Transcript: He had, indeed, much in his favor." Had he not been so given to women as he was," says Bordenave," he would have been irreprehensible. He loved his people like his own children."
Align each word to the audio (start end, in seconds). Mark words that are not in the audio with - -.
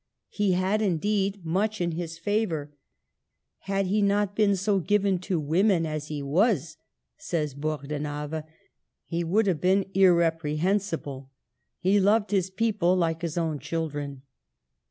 He 0.31 0.53
had, 0.53 0.81
indeed, 0.81 1.45
much 1.45 1.79
in 1.79 1.91
his 1.91 2.17
favor." 2.17 2.71
Had 3.69 3.85
he 3.85 4.01
not 4.01 4.35
been 4.35 4.55
so 4.55 4.79
given 4.79 5.19
to 5.19 5.39
women 5.39 5.85
as 5.85 6.07
he 6.07 6.23
was," 6.23 6.77
says 7.19 7.53
Bordenave," 7.53 8.43
he 9.05 9.23
would 9.23 9.45
have 9.45 9.61
been 9.61 9.85
irreprehensible. 9.93 11.29
He 11.77 11.99
loved 11.99 12.31
his 12.31 12.49
people 12.49 12.95
like 12.95 13.21
his 13.21 13.37
own 13.37 13.59
children." 13.59 14.23